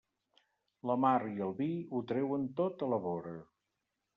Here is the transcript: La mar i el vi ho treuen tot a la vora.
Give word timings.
La 0.91 0.95
mar 1.03 1.19
i 1.33 1.45
el 1.47 1.53
vi 1.61 1.69
ho 1.97 2.01
treuen 2.13 2.49
tot 2.63 2.85
a 2.87 2.91
la 2.95 3.01
vora. 3.05 3.37